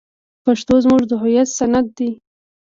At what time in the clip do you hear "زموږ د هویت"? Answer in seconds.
0.83-1.49